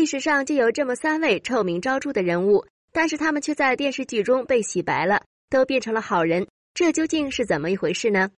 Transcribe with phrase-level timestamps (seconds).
[0.00, 8.30] 历史上就有这么三位臭名昭著的人物，但是他们却在电视剧中被洗白了，都变成了好人，这究竟是怎么一回事呢？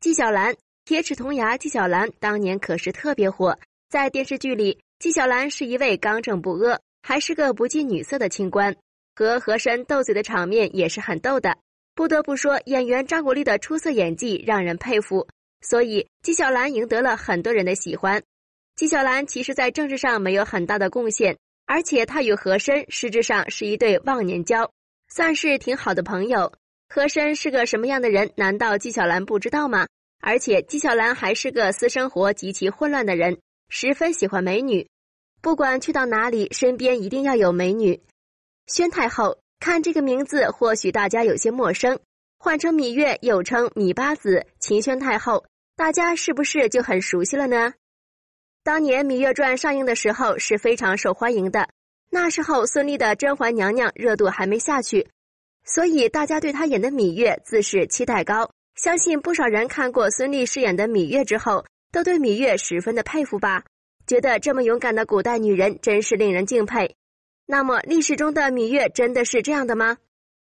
[0.00, 0.56] 纪晓岚，
[0.86, 3.58] 铁齿铜牙纪晓岚当年可是特别火，
[3.90, 8.74] 在电视剧里，纪晓岚是一位刚正不阿，还是个不近女色的清官，
[9.14, 11.58] 和和珅斗嘴的场面也是很逗的。
[11.94, 15.28] 不得不说，演员张国立的出色演技让人佩服，
[15.60, 18.22] 所以纪晓岚赢得了很多人的喜欢。
[18.74, 21.36] 纪晓岚其实，在政治上没有很大的贡献，
[21.66, 24.72] 而且他与和珅实质上是一对忘年交，
[25.08, 26.52] 算是挺好的朋友。
[26.88, 28.30] 和珅是个什么样的人？
[28.36, 29.86] 难道纪晓岚不知道吗？
[30.20, 34.88] 而且纪晓岚还是个私生活极其混乱的人，十分喜欢美女，
[35.40, 38.00] 不管去到哪里，身边一定要有美女。
[38.66, 41.98] 宣太后，看这个名字，或许大家有些陌生，
[42.38, 45.44] 换成芈月，又称芈八子、秦宣太后，
[45.76, 47.74] 大家是不是就很熟悉了呢？
[48.64, 51.68] 当年《芈月传》上映的时候是非常受欢迎的，
[52.10, 55.08] 那时候孙俪的甄嬛娘娘热度还没下去，
[55.64, 58.48] 所以大家对她演的芈月自是期待高。
[58.76, 63.64] 相信不少人看过孙俪饰演的芈月之后，都对芈月十分的佩服吧？
[64.06, 66.94] 觉得这么勇敢的古代女人真是令人敬佩。
[67.46, 69.98] 那么历史中的芈月真的是这样的吗？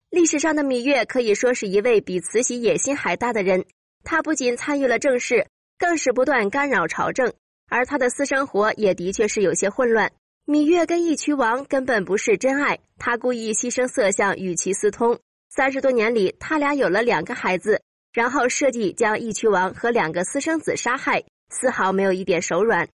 [0.08, 3.66] 历史上的芈月可以说是一位比慈禧野心还大的人，
[4.04, 5.46] 她不仅参与了政事，
[5.78, 7.30] 更是不断干扰朝政。
[7.68, 10.10] 而他的私生活也的确是有些混乱。
[10.46, 15.18] 芈月跟义渠王根本不是真爱，他故意牺牲色相与其私通。
[15.50, 17.80] 三十多年里，他俩有了两个孩子，
[18.12, 22.88] 然后设计将义渠王和两个私生子杀害，丝毫没有一点手软，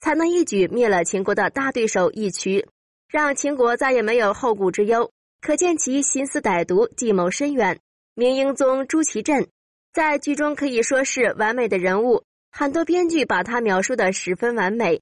[0.00, 2.66] 才能一举灭了秦国的大对手义渠，
[3.08, 5.10] 让秦国再也没有后顾之忧。
[5.40, 7.78] 可见其心思歹毒，计谋深远。
[8.14, 9.46] 明英宗朱祁镇
[9.94, 12.24] 在剧中可以说是完美的人物。
[12.50, 15.00] 很多编剧把他描述的十分完美，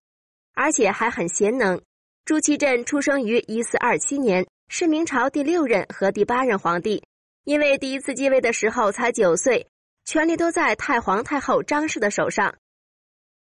[0.55, 1.81] 而且还很贤能。
[2.25, 7.03] 朱祁镇出生于一四二七年，是明朝第六任和第八任皇帝。
[7.45, 9.69] 因为第一次继位的时候才九岁，
[10.05, 12.53] 权力都在太皇太后张氏的手上。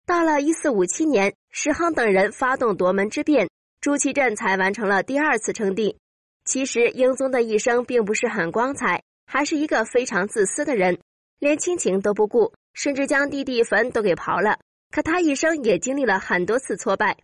[0.06, 3.48] 到了一四五七年，石亨等人发动夺门之变，
[3.80, 5.98] 朱祁镇才完成了第二次称帝。
[6.44, 10.96] 其实英宗的一生并不是很光彩，还是一个非常自私的人，
[11.40, 12.52] 连亲情都不顾。
[12.76, 14.58] 甚至将弟弟坟都给刨了。
[14.92, 17.16] 可他一生也经历了很多次挫败，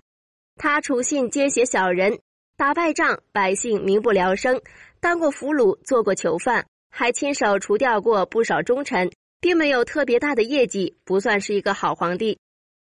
[0.56, 2.18] 他处信奸邪小人，
[2.56, 4.60] 打败仗，百姓民不聊生，
[5.00, 9.10] 当过俘虏，做过囚犯，还亲手除掉过不少忠臣，
[9.40, 12.38] 并没有特别大的业绩，不算是一个好皇帝。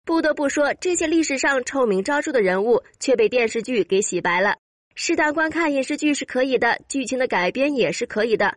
[0.05, 4.56] 不得不说，这些历史上臭名昭著的人物却被电视剧给洗白了。
[4.94, 8.56] 适当观看影视剧是可以的，剧情的改编也是可以的。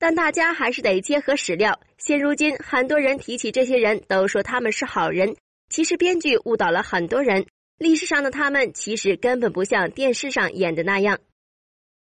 [0.00, 1.78] 但大家还是得结合史料。
[1.98, 5.36] 现如今，很多人提起这些人都说他们是好人，
[5.68, 7.44] 其实编剧误导了很多人。
[7.76, 11.18] 历史上的他们其实根本不像电视上演的那样。